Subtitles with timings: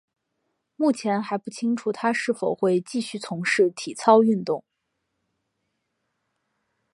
[0.77, 4.63] 目前还不清楚她是否会继续从事体操运动。